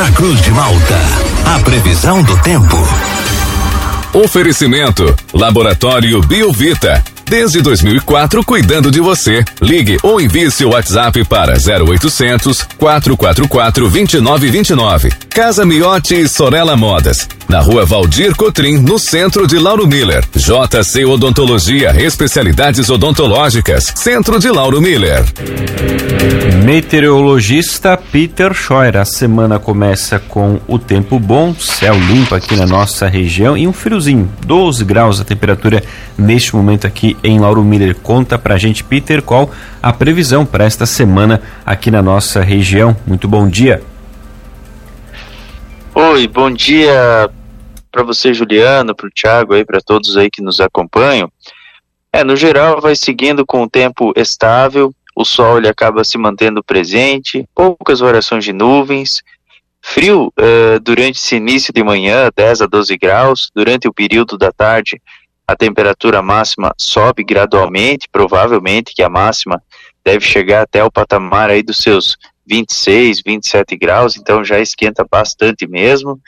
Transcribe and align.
na 0.00 0.10
Cruz 0.12 0.40
de 0.40 0.50
Malta. 0.52 0.98
A 1.44 1.58
previsão 1.58 2.22
do 2.22 2.34
tempo. 2.38 2.74
Oferecimento: 4.14 5.14
Laboratório 5.34 6.22
Biovita. 6.22 7.04
Desde 7.26 7.60
2004, 7.60 8.42
cuidando 8.42 8.90
de 8.90 8.98
você. 8.98 9.44
Ligue 9.60 9.98
ou 10.02 10.18
envie 10.18 10.50
seu 10.50 10.70
WhatsApp 10.70 11.22
para 11.26 11.52
0800 11.52 12.62
444 12.78 13.90
2929. 13.90 15.29
Casa 15.30 15.64
Miotti 15.64 16.16
e 16.16 16.28
Sorella 16.28 16.76
Modas. 16.76 17.28
Na 17.48 17.60
rua 17.60 17.86
Valdir 17.86 18.34
Cotrim, 18.34 18.78
no 18.78 18.98
centro 18.98 19.46
de 19.46 19.58
Lauro 19.58 19.86
Miller. 19.86 20.24
JC 20.34 21.04
Odontologia, 21.04 21.94
especialidades 22.02 22.90
odontológicas. 22.90 23.92
Centro 23.94 24.40
de 24.40 24.50
Lauro 24.50 24.80
Miller. 24.80 25.24
Meteorologista 26.64 27.96
Peter 27.96 28.52
Scheuer. 28.52 28.96
A 28.96 29.04
semana 29.04 29.60
começa 29.60 30.18
com 30.18 30.60
o 30.66 30.78
tempo 30.80 31.18
bom, 31.18 31.54
céu 31.54 31.94
limpo 31.94 32.34
aqui 32.34 32.56
na 32.56 32.66
nossa 32.66 33.06
região 33.06 33.56
e 33.56 33.68
um 33.68 33.72
friozinho, 33.72 34.28
12 34.44 34.84
graus 34.84 35.20
a 35.20 35.24
temperatura 35.24 35.82
neste 36.18 36.54
momento 36.56 36.88
aqui 36.88 37.16
em 37.22 37.38
Lauro 37.38 37.62
Miller. 37.62 37.94
Conta 37.94 38.36
pra 38.36 38.58
gente, 38.58 38.82
Peter, 38.82 39.22
qual 39.22 39.50
a 39.80 39.92
previsão 39.92 40.44
para 40.44 40.64
esta 40.64 40.86
semana 40.86 41.40
aqui 41.64 41.90
na 41.90 42.02
nossa 42.02 42.42
região. 42.42 42.96
Muito 43.06 43.28
bom 43.28 43.48
dia. 43.48 43.80
Oi, 45.92 46.28
bom 46.28 46.52
dia 46.52 47.28
para 47.90 48.04
você, 48.04 48.32
Juliano, 48.32 48.94
para 48.94 49.08
o 49.08 49.10
Thiago 49.10 49.54
aí, 49.54 49.64
para 49.64 49.80
todos 49.80 50.16
aí 50.16 50.30
que 50.30 50.40
nos 50.40 50.60
acompanham. 50.60 51.30
É, 52.12 52.22
no 52.22 52.36
geral, 52.36 52.80
vai 52.80 52.94
seguindo 52.94 53.44
com 53.44 53.64
o 53.64 53.68
tempo 53.68 54.12
estável, 54.16 54.94
o 55.16 55.24
sol 55.24 55.58
ele 55.58 55.68
acaba 55.68 56.04
se 56.04 56.16
mantendo 56.16 56.62
presente, 56.62 57.44
poucas 57.52 57.98
variações 57.98 58.44
de 58.44 58.52
nuvens, 58.52 59.20
frio 59.82 60.32
uh, 60.38 60.78
durante 60.80 61.18
esse 61.18 61.34
início 61.34 61.72
de 61.72 61.82
manhã, 61.82 62.30
10 62.36 62.62
a 62.62 62.66
12 62.66 62.96
graus, 62.96 63.50
durante 63.52 63.88
o 63.88 63.92
período 63.92 64.38
da 64.38 64.52
tarde, 64.52 65.02
a 65.44 65.56
temperatura 65.56 66.22
máxima 66.22 66.72
sobe 66.78 67.24
gradualmente, 67.24 68.08
provavelmente 68.10 68.94
que 68.94 69.02
a 69.02 69.08
máxima 69.08 69.60
deve 70.04 70.24
chegar 70.24 70.62
até 70.62 70.84
o 70.84 70.90
patamar 70.90 71.50
aí 71.50 71.64
dos 71.64 71.78
seus 71.78 72.16
26, 72.46 73.22
27 73.24 73.76
graus, 73.76 74.16
então 74.16 74.44
já 74.44 74.58
esquenta 74.58 75.06
bastante 75.08 75.66
mesmo, 75.66 76.20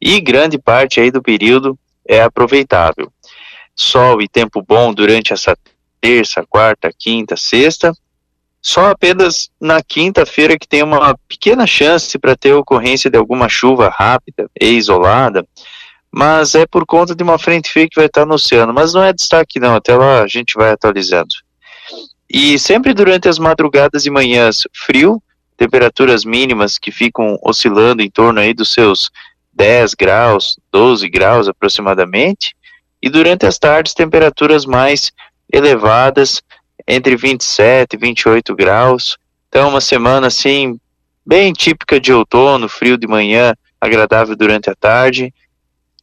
e 0.00 0.20
grande 0.20 0.58
parte 0.58 1.00
aí 1.00 1.10
do 1.10 1.22
período 1.22 1.78
é 2.06 2.22
aproveitável. 2.22 3.12
Sol 3.74 4.22
e 4.22 4.28
tempo 4.28 4.62
bom 4.62 4.92
durante 4.92 5.32
essa 5.32 5.56
terça, 6.00 6.44
quarta, 6.48 6.90
quinta, 6.96 7.36
sexta, 7.36 7.92
só 8.62 8.90
apenas 8.90 9.48
na 9.60 9.80
quinta-feira 9.82 10.58
que 10.58 10.66
tem 10.66 10.82
uma 10.82 11.16
pequena 11.28 11.66
chance 11.66 12.18
para 12.18 12.34
ter 12.34 12.52
ocorrência 12.52 13.08
de 13.08 13.16
alguma 13.16 13.48
chuva 13.48 13.88
rápida 13.88 14.50
e 14.60 14.70
isolada, 14.70 15.46
mas 16.10 16.54
é 16.54 16.66
por 16.66 16.84
conta 16.84 17.14
de 17.14 17.22
uma 17.22 17.38
frente 17.38 17.70
fria 17.70 17.88
que 17.88 17.94
vai 17.94 18.06
estar 18.06 18.26
no 18.26 18.34
oceano, 18.34 18.72
mas 18.72 18.92
não 18.92 19.04
é 19.04 19.12
destaque 19.12 19.60
não, 19.60 19.76
até 19.76 19.94
lá 19.94 20.22
a 20.22 20.26
gente 20.26 20.54
vai 20.54 20.72
atualizando. 20.72 21.34
E 22.28 22.58
sempre 22.58 22.92
durante 22.92 23.28
as 23.28 23.38
madrugadas 23.38 24.04
e 24.04 24.10
manhãs, 24.10 24.62
frio, 24.72 25.22
temperaturas 25.56 26.24
mínimas 26.24 26.78
que 26.78 26.90
ficam 26.90 27.38
oscilando 27.42 28.02
em 28.02 28.10
torno 28.10 28.40
aí 28.40 28.52
dos 28.52 28.72
seus 28.72 29.10
10 29.52 29.94
graus, 29.94 30.58
12 30.70 31.08
graus 31.08 31.48
aproximadamente, 31.48 32.54
e 33.02 33.08
durante 33.08 33.46
as 33.46 33.58
tardes 33.58 33.94
temperaturas 33.94 34.66
mais 34.66 35.12
elevadas, 35.52 36.42
entre 36.86 37.16
27 37.16 37.94
e 37.94 37.96
28 37.96 38.54
graus. 38.54 39.16
Então 39.48 39.70
uma 39.70 39.80
semana 39.80 40.26
assim 40.26 40.78
bem 41.24 41.52
típica 41.52 41.98
de 41.98 42.12
outono, 42.12 42.68
frio 42.68 42.96
de 42.96 43.06
manhã, 43.06 43.54
agradável 43.80 44.36
durante 44.36 44.70
a 44.70 44.74
tarde 44.74 45.32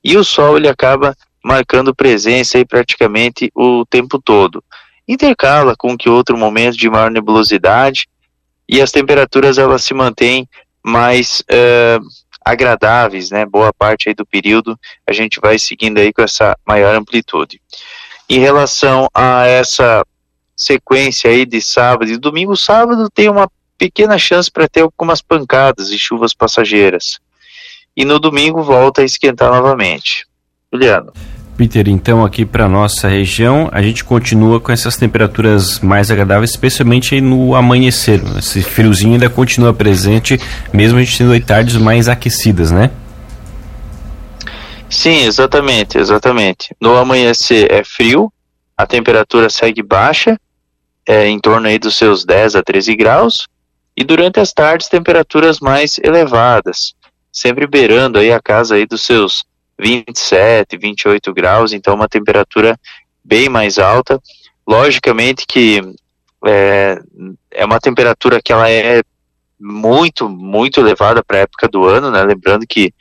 e 0.04 0.18
o 0.18 0.24
Sol 0.24 0.58
ele 0.58 0.68
acaba 0.68 1.16
marcando 1.44 1.96
presença 1.96 2.58
aí 2.58 2.66
praticamente 2.66 3.50
o 3.56 3.86
tempo 3.86 4.22
todo. 4.22 4.64
Intercala 5.08 5.76
com 5.78 5.98
que 5.98 6.10
outro 6.10 6.38
momento 6.38 6.78
de 6.78 6.90
maior 6.90 7.10
nebulosidade 7.10 8.08
e 8.74 8.82
as 8.82 8.92
temperaturas 8.92 9.60
elas 9.60 9.84
se 9.84 9.94
mantêm 9.94 10.50
mais 10.84 11.42
uh, 11.42 12.04
agradáveis, 12.44 13.30
né? 13.30 13.46
Boa 13.46 13.72
parte 13.72 14.10
aí 14.10 14.16
do 14.16 14.26
período 14.26 14.76
a 15.08 15.14
gente 15.14 15.40
vai 15.40 15.60
seguindo 15.60 16.00
aí 16.00 16.12
com 16.12 16.24
essa 16.24 16.58
maior 16.66 16.96
amplitude. 16.96 17.62
Em 18.28 18.40
relação 18.40 19.08
a 19.14 19.46
essa 19.46 20.04
sequência 20.58 21.30
aí 21.30 21.46
de 21.46 21.62
sábado 21.62 22.10
e 22.10 22.18
domingo, 22.18 22.58
sábado 22.58 23.12
tem 23.12 23.30
uma 23.30 23.48
pequena 23.78 24.18
chance 24.18 24.50
para 24.50 24.68
ter 24.68 24.82
algumas 24.82 25.22
pancadas 25.22 25.92
e 25.92 26.00
chuvas 26.00 26.34
passageiras 26.34 27.20
e 27.96 28.04
no 28.04 28.18
domingo 28.18 28.64
volta 28.64 29.04
a 29.04 29.06
esquentar 29.06 29.52
novamente. 29.52 30.26
Juliano. 30.74 31.14
Peter, 31.56 31.88
então 31.88 32.26
aqui 32.26 32.46
para 32.46 32.68
nossa 32.68 33.08
região 33.08 33.70
a 33.72 33.82
gente 33.82 34.04
continua 34.04 34.60
com 34.60 34.72
essas 34.72 34.98
temperaturas 34.98 35.80
mais 35.80 36.10
agradáveis, 36.10 36.52
especialmente 36.52 37.22
no 37.22 37.56
amanhecer. 37.56 38.22
Esse 38.38 38.62
friozinho 38.62 39.14
ainda 39.14 39.30
continua 39.30 39.74
presente, 39.74 40.40
mesmo 40.74 40.98
a 40.98 41.04
gente 41.04 41.18
tendo 41.18 41.40
tardes 41.46 41.76
mais 41.76 42.10
aquecidas, 42.10 42.72
né? 42.72 42.92
Sim, 44.90 45.26
exatamente, 45.26 45.98
exatamente. 45.98 46.76
No 46.80 46.98
amanhecer 46.98 47.72
é 47.72 47.84
frio, 47.84 48.32
a 48.78 48.86
temperatura 48.86 49.50
segue 49.50 49.82
baixa, 49.82 50.40
é, 51.08 51.28
em 51.28 51.40
torno 51.40 51.68
aí 51.68 51.78
dos 51.78 51.96
seus 51.96 52.26
10 52.26 52.56
a 52.56 52.64
13 52.64 52.96
graus, 52.96 53.48
e 53.96 54.04
durante 54.04 54.40
as 54.40 54.52
tardes 54.54 54.88
temperaturas 54.88 55.60
mais 55.60 56.00
elevadas 56.04 56.94
sempre 57.34 57.66
beirando 57.66 58.20
aí 58.20 58.32
a 58.32 58.40
casa 58.40 58.76
aí 58.76 58.86
dos 58.86 59.02
seus 59.02 59.44
27, 59.84 60.78
28 60.78 61.34
graus, 61.34 61.74
então 61.74 61.94
uma 61.94 62.08
temperatura 62.08 62.80
bem 63.24 63.50
mais 63.50 63.78
alta. 63.78 64.18
Logicamente 64.66 65.46
que 65.46 65.82
é, 66.46 66.98
é 67.52 67.66
uma 67.66 67.80
temperatura 67.80 68.42
que 68.42 68.54
ela 68.54 68.70
é 68.70 69.02
muito, 69.60 70.30
muito 70.30 70.80
elevada 70.80 71.22
para 71.22 71.38
a 71.38 71.42
época 71.42 71.68
do 71.68 71.86
ano, 71.86 72.10
né? 72.10 72.24
Lembrando 72.24 72.66
que 72.66 72.94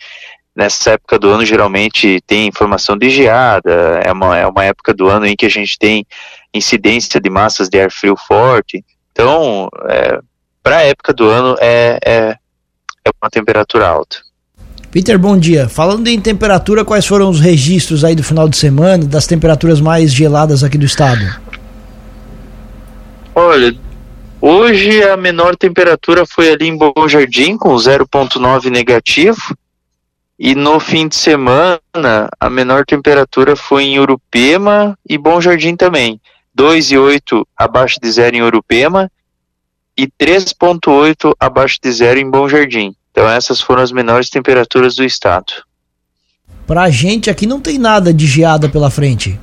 nessa 0.55 0.93
época 0.93 1.19
do 1.19 1.31
ano 1.31 1.47
geralmente 1.47 2.21
tem 2.27 2.49
informação 2.49 2.99
de 2.99 3.09
geada, 3.09 4.01
é 4.05 4.13
uma, 4.13 4.37
é 4.37 4.47
uma 4.47 4.65
época 4.65 4.93
do 4.93 5.09
ano 5.09 5.27
em 5.27 5.37
que 5.37 5.47
a 5.47 5.51
gente 5.51 5.79
tem 5.79 6.05
incidência 6.53 7.21
de 7.21 7.31
massas 7.31 7.69
de 7.69 7.81
ar 7.81 7.91
frio 7.93 8.17
forte. 8.17 8.85
Então, 9.13 9.69
é, 9.89 10.21
para 10.63 10.79
a 10.79 10.83
época 10.83 11.13
do 11.13 11.29
ano 11.29 11.57
é, 11.61 11.99
é, 12.05 12.37
é 13.05 13.11
uma 13.23 13.31
temperatura 13.31 13.87
alta. 13.87 14.19
Peter, 14.93 15.19
bom 15.19 15.39
dia. 15.39 15.71
Falando 15.71 16.07
em 16.09 16.21
temperatura, 16.21 16.85
quais 16.85 17.07
foram 17.07 17.31
os 17.31 17.41
registros 17.41 18.05
aí 18.05 18.15
do 18.15 18.23
final 18.23 18.47
de 18.47 18.59
semana, 18.59 19.03
das 19.07 19.27
temperaturas 19.27 19.81
mais 19.81 20.13
geladas 20.13 20.63
aqui 20.63 20.77
do 20.77 20.85
estado? 20.85 21.25
Olha, 23.35 23.75
hoje 24.39 25.03
a 25.05 25.17
menor 25.17 25.57
temperatura 25.57 26.27
foi 26.27 26.53
ali 26.53 26.69
em 26.69 26.77
Bom 26.77 27.09
Jardim, 27.09 27.57
com 27.57 27.75
0,9 27.75 28.69
negativo. 28.69 29.57
E 30.39 30.55
no 30.55 30.79
fim 30.79 31.09
de 31.09 31.17
semana, 31.17 32.29
a 32.39 32.51
menor 32.51 32.85
temperatura 32.85 33.57
foi 33.57 33.85
em 33.85 33.99
Urupema 33.99 34.95
e 35.09 35.17
Bom 35.17 35.41
Jardim 35.41 35.75
também. 35.75 36.21
2,8 36.55 37.47
abaixo 37.57 37.99
de 37.99 38.13
zero 38.13 38.37
em 38.37 38.43
Urupema 38.43 39.11
e 39.97 40.07
3,8 40.07 41.33
abaixo 41.41 41.79
de 41.83 41.91
zero 41.91 42.21
em 42.21 42.31
Bom 42.31 42.47
Jardim. 42.47 42.95
Então 43.13 43.29
essas 43.29 43.61
foram 43.61 43.83
as 43.83 43.93
menores 43.93 44.29
temperaturas 44.29 44.97
do 44.97 45.05
estado. 45.05 45.53
Pra 46.67 46.91
gente 46.91 47.31
aqui 47.31 47.47
não 47.47 47.61
tem 47.61 47.79
nada 47.79 48.13
de 48.13 48.27
geada 48.27 48.69
pela 48.69 48.91
frente. 48.91 49.39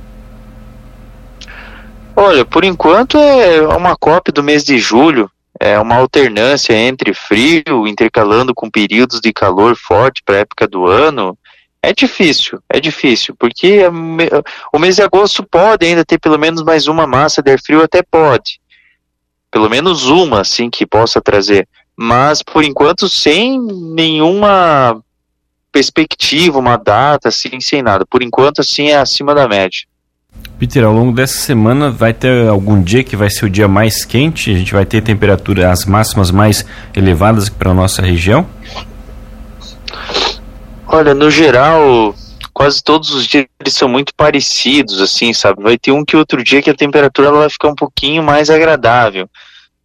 Olha, 2.16 2.44
por 2.44 2.64
enquanto 2.64 3.16
é 3.16 3.62
uma 3.62 3.96
cópia 3.96 4.32
do 4.32 4.42
mês 4.42 4.64
de 4.64 4.78
julho, 4.78 5.30
é 5.58 5.78
uma 5.78 5.96
alternância 5.96 6.74
entre 6.74 7.14
frio, 7.14 7.86
intercalando 7.86 8.54
com 8.54 8.68
períodos 8.68 9.20
de 9.20 9.32
calor 9.32 9.76
forte 9.76 10.22
para 10.24 10.36
a 10.36 10.40
época 10.40 10.66
do 10.66 10.86
ano. 10.86 11.38
É 11.82 11.94
difícil, 11.94 12.58
é 12.68 12.78
difícil, 12.78 13.34
porque 13.38 13.82
o 14.72 14.78
mês 14.78 14.96
de 14.96 15.02
agosto 15.02 15.42
pode 15.42 15.86
ainda 15.86 16.04
ter 16.04 16.18
pelo 16.18 16.38
menos 16.38 16.62
mais 16.62 16.86
uma 16.86 17.06
massa 17.06 17.40
de 17.40 17.52
ar 17.52 17.58
frio, 17.58 17.82
até 17.82 18.02
pode. 18.02 18.60
Pelo 19.50 19.70
menos 19.70 20.06
uma, 20.06 20.40
assim, 20.40 20.68
que 20.68 20.84
possa 20.84 21.20
trazer 21.20 21.66
mas 22.02 22.42
por 22.42 22.64
enquanto 22.64 23.10
sem 23.10 23.60
nenhuma 23.60 24.98
perspectiva, 25.70 26.58
uma 26.58 26.78
data, 26.78 27.28
assim, 27.28 27.60
sem 27.60 27.82
nada. 27.82 28.06
Por 28.06 28.22
enquanto, 28.22 28.62
assim, 28.62 28.88
é 28.88 28.96
acima 28.96 29.34
da 29.34 29.46
média. 29.46 29.80
Peter, 30.58 30.82
ao 30.82 30.94
longo 30.94 31.12
dessa 31.12 31.38
semana 31.38 31.90
vai 31.90 32.14
ter 32.14 32.48
algum 32.48 32.82
dia 32.82 33.04
que 33.04 33.14
vai 33.14 33.28
ser 33.28 33.44
o 33.44 33.50
dia 33.50 33.68
mais 33.68 34.02
quente? 34.02 34.50
A 34.50 34.54
gente 34.56 34.72
vai 34.72 34.86
ter 34.86 35.02
temperatura, 35.02 35.70
as 35.70 35.84
máximas 35.84 36.30
mais 36.30 36.64
elevadas 36.96 37.50
para 37.50 37.70
a 37.70 37.74
nossa 37.74 38.00
região? 38.00 38.48
Olha, 40.86 41.12
no 41.12 41.30
geral, 41.30 42.14
quase 42.54 42.82
todos 42.82 43.10
os 43.10 43.26
dias 43.26 43.44
eles 43.60 43.74
são 43.74 43.90
muito 43.90 44.14
parecidos, 44.14 45.02
assim, 45.02 45.34
sabe? 45.34 45.62
Vai 45.62 45.76
ter 45.76 45.92
um 45.92 46.02
que 46.02 46.16
outro 46.16 46.42
dia 46.42 46.62
que 46.62 46.70
a 46.70 46.74
temperatura 46.74 47.28
ela 47.28 47.40
vai 47.40 47.50
ficar 47.50 47.68
um 47.68 47.74
pouquinho 47.74 48.22
mais 48.22 48.48
agradável. 48.48 49.28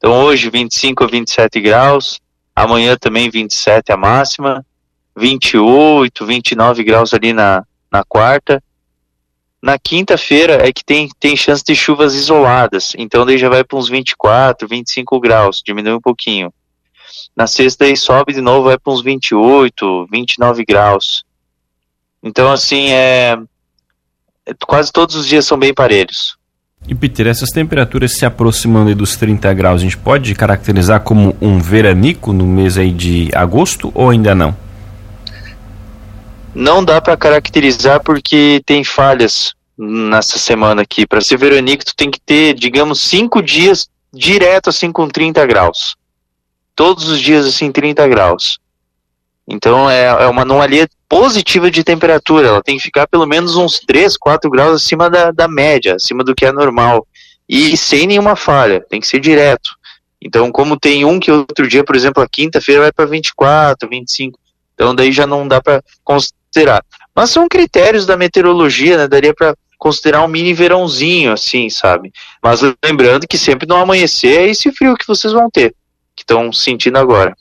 Então 0.06 0.24
hoje 0.24 0.52
25 0.52 1.04
a 1.04 1.08
27 1.08 1.60
graus, 1.60 2.22
amanhã 2.56 2.96
também 2.96 3.28
27 3.28 3.92
a 3.92 3.98
máxima, 3.98 4.64
28, 5.18 6.24
29 6.24 6.84
graus 6.84 7.12
ali 7.12 7.34
na, 7.34 7.66
na 7.92 8.04
quarta. 8.04 8.64
Na 9.60 9.80
quinta-feira 9.80 10.64
é 10.64 10.72
que 10.72 10.86
tem, 10.86 11.10
tem 11.20 11.36
chance 11.36 11.64
de 11.64 11.76
chuvas 11.76 12.14
isoladas, 12.14 12.94
então 13.00 13.26
daí 13.26 13.40
já 13.40 13.50
vai 13.50 13.64
para 13.64 13.80
uns 13.80 13.90
24, 13.90 14.68
25 14.68 15.20
graus, 15.20 15.64
diminui 15.66 15.94
um 15.94 16.00
pouquinho. 16.00 16.54
Na 17.36 17.48
sexta 17.48 17.86
aí 17.86 17.98
sobe 17.98 18.32
de 18.32 18.42
novo, 18.42 18.66
vai 18.66 18.78
para 18.78 18.94
uns 18.94 19.02
28, 19.02 20.06
29 20.12 20.66
graus. 20.66 21.26
Então 22.22 22.52
assim, 22.52 22.92
é, 22.92 23.36
é 24.46 24.54
quase 24.68 24.92
todos 24.92 25.16
os 25.16 25.26
dias 25.26 25.48
são 25.48 25.58
bem 25.58 25.74
parelhos. 25.74 26.38
E 26.88 26.94
Peter, 26.94 27.26
essas 27.28 27.50
temperaturas 27.50 28.12
se 28.12 28.26
aproximando 28.26 28.94
dos 28.94 29.16
30 29.16 29.52
graus, 29.54 29.82
a 29.82 29.84
gente 29.84 29.98
pode 29.98 30.36
caracterizar 30.36 31.02
como 31.02 31.36
um 31.42 31.60
veranico 31.60 32.32
no 32.32 32.46
mês 32.46 32.78
aí 32.78 32.92
de 32.92 33.30
agosto 33.34 33.92
ou 33.96 34.12
ainda 34.12 34.36
não? 34.36 34.56
Não 36.54 36.86
dá 36.86 37.02
para 37.02 37.18
caracterizar 37.18 38.02
porque 38.04 38.62
tem 38.66 38.84
falhas 38.84 39.54
nessa 39.78 40.38
semana 40.38 40.84
aqui. 40.84 41.06
Para 41.08 41.22
ser 41.22 41.38
veranico, 41.38 41.84
tu 41.84 41.96
tem 41.96 42.12
que 42.12 42.20
ter, 42.20 42.54
digamos, 42.54 43.02
cinco 43.02 43.42
dias 43.42 43.90
direto 44.14 44.70
assim 44.70 44.92
com 44.92 45.10
30 45.10 45.46
graus. 45.46 45.96
Todos 46.76 47.10
os 47.10 47.20
dias 47.20 47.46
assim 47.46 47.72
30 47.72 48.08
graus. 48.08 48.60
Então 49.48 49.90
é, 49.90 50.06
é 50.06 50.28
uma 50.28 50.42
anomalia 50.42 50.88
positiva 51.08 51.70
de 51.70 51.84
temperatura. 51.84 52.48
Ela 52.48 52.64
tem 52.64 52.78
que 52.78 52.84
ficar 52.84 53.08
pelo 53.08 53.26
menos 53.26 53.56
uns 53.56 53.80
3, 53.80 54.18
4 54.18 54.50
graus 54.50 54.82
acima 54.82 55.10
da, 55.10 55.32
da 55.32 55.48
média, 55.48 55.96
acima 55.96 56.24
do 56.24 56.34
que 56.34 56.46
é 56.46 56.52
normal. 56.52 57.08
E 57.48 57.78
sem 57.78 58.08
nenhuma 58.08 58.36
falha, 58.36 58.84
tem 58.90 59.00
que 59.00 59.08
ser 59.08 59.20
direto. 59.20 59.70
Então, 60.22 60.52
como 60.52 60.80
tem 60.80 61.06
um 61.06 61.20
que 61.20 61.32
outro 61.32 61.68
dia, 61.68 61.84
por 61.84 61.96
exemplo, 61.96 62.24
a 62.24 62.28
quinta-feira 62.28 62.82
vai 62.82 62.92
para 62.92 63.06
24, 63.06 63.88
25. 63.88 64.40
Então, 64.74 64.96
daí 64.96 65.12
já 65.12 65.28
não 65.28 65.48
dá 65.48 65.62
para 65.62 65.84
considerar. 66.04 66.84
Mas 67.14 67.30
são 67.30 67.48
critérios 67.48 68.08
da 68.08 68.18
meteorologia, 68.18 68.98
né? 68.98 69.08
Daria 69.08 69.34
para 69.34 69.56
considerar 69.78 70.24
um 70.24 70.28
mini 70.28 70.54
verãozinho, 70.54 71.32
assim, 71.32 71.70
sabe? 71.70 72.12
Mas 72.42 72.62
lembrando 72.84 73.28
que 73.28 73.38
sempre 73.38 73.68
no 73.68 73.76
amanhecer 73.76 74.40
é 74.40 74.50
esse 74.50 74.72
frio 74.72 74.98
que 74.98 75.08
vocês 75.08 75.32
vão 75.32 75.50
ter, 75.50 75.76
que 76.16 76.24
estão 76.24 76.52
sentindo 76.52 76.98
agora. 76.98 77.36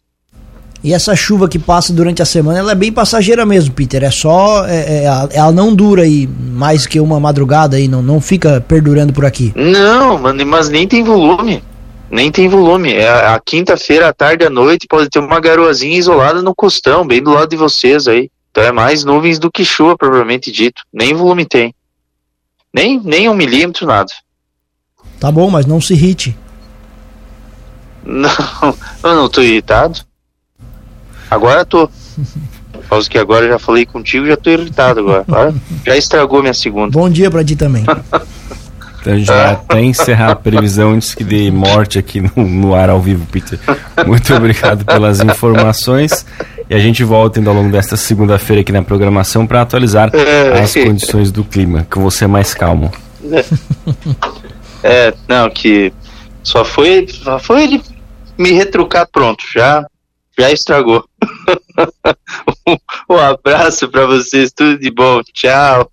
E 0.84 0.92
essa 0.92 1.16
chuva 1.16 1.48
que 1.48 1.58
passa 1.58 1.94
durante 1.94 2.20
a 2.20 2.26
semana, 2.26 2.58
ela 2.58 2.72
é 2.72 2.75
bem 2.75 2.92
passageira 2.92 3.46
mesmo, 3.46 3.72
Peter. 3.72 4.04
É 4.04 4.10
só. 4.10 4.66
É, 4.66 5.04
é, 5.04 5.28
ela 5.32 5.50
não 5.50 5.75
dura 5.75 6.02
aí 6.02 6.26
mais 6.26 6.86
que 6.86 7.00
uma 7.00 7.19
madrugada 7.19 7.78
aí, 7.78 7.88
não, 7.88 8.02
não 8.02 8.20
fica 8.20 8.60
perdurando 8.60 9.10
por 9.10 9.25
aqui. 9.25 9.50
Não, 9.56 10.19
mas 10.19 10.69
nem 10.69 10.86
tem 10.86 11.02
volume. 11.02 11.64
Nem 12.10 12.31
tem 12.31 12.50
volume. 12.50 12.92
É 12.92 13.08
a, 13.08 13.34
a 13.34 13.40
quinta-feira, 13.40 14.08
à 14.08 14.12
tarde, 14.12 14.44
à 14.44 14.50
noite, 14.50 14.86
pode 14.86 15.08
ter 15.08 15.20
uma 15.20 15.40
garoazinha 15.40 15.96
isolada 15.96 16.42
no 16.42 16.54
costão, 16.54 17.06
bem 17.06 17.22
do 17.22 17.31
lado 17.31 17.48
de 17.48 17.56
vocês 17.56 18.06
aí. 18.06 18.31
Então 18.50 18.62
é 18.62 18.70
mais 18.70 19.04
nuvens 19.04 19.38
do 19.38 19.50
que 19.50 19.64
chuva, 19.64 19.96
propriamente 19.96 20.52
dito. 20.52 20.82
Nem 20.92 21.14
volume 21.14 21.46
tem. 21.46 21.75
Nem, 22.75 23.00
nem 23.02 23.26
um 23.26 23.34
milímetro, 23.34 23.86
nada. 23.86 24.12
Tá 25.19 25.32
bom, 25.32 25.48
mas 25.48 25.64
não 25.64 25.81
se 25.81 25.94
irrite. 25.94 26.36
Não, 28.04 28.76
eu 29.02 29.14
não 29.14 29.31
tô 29.31 29.40
irritado. 29.40 29.98
Agora 31.31 31.65
tô. 31.65 31.88
Por 32.73 32.88
causa 32.88 33.09
que 33.09 33.19
agora 33.19 33.47
eu 33.47 33.50
já 33.50 33.59
falei 33.59 33.87
contigo, 33.87 34.26
já 34.26 34.37
tô 34.37 34.50
irritado 34.50 35.00
agora. 35.00 35.25
agora 35.26 35.55
já 35.87 35.97
estragou 35.97 36.43
minha 36.43 36.55
segunda. 36.55 36.91
Bom 36.91 37.09
dia 37.09 37.31
pra 37.31 37.44
ti 37.44 37.56
também. 37.56 37.85
Então 39.05 39.12
a 39.12 39.17
gente 39.19 39.26
vai 39.26 39.53
até 39.53 39.82
encerrar 39.82 40.31
a 40.31 40.35
previsão 40.35 40.93
antes 40.93 41.15
que 41.15 41.23
dê 41.23 41.50
morte 41.50 41.99
aqui 41.99 42.23
no, 42.23 42.31
no 42.37 42.75
ar 42.75 42.88
ao 42.88 43.03
vivo, 43.03 43.26
Peter. 43.31 43.59
Muito 44.06 44.35
obrigado 44.35 44.82
pelas 44.82 45.21
informações. 45.21 46.25
E 46.71 46.75
a 46.75 46.79
gente 46.79 47.05
volta 47.05 47.38
ainda 47.38 47.50
ao 47.50 47.56
longo 47.56 47.70
desta 47.70 47.99
segunda-feira 47.99 48.62
aqui 48.62 48.73
na 48.73 48.82
programação 48.82 49.47
para 49.47 49.61
atualizar 49.61 50.11
é, 50.15 50.59
as 50.59 50.73
condições 50.73 51.31
do 51.31 51.44
clima, 51.44 51.87
com 51.91 52.00
você 52.00 52.27
mais 52.27 52.55
calmo. 52.55 52.91
É, 54.82 55.15
não, 55.29 55.49
que 55.50 55.93
só 56.43 56.65
foi, 56.65 57.06
só 57.09 57.38
foi 57.38 57.62
ele 57.65 57.82
me 58.37 58.53
retrucar 58.53 59.06
pronto, 59.11 59.44
já 59.53 59.85
já 60.38 60.50
estragou. 60.50 61.04
um 63.08 63.16
abraço 63.16 63.88
para 63.88 64.06
vocês, 64.06 64.52
tudo 64.52 64.78
de 64.78 64.90
bom, 64.90 65.22
tchau. 65.22 65.90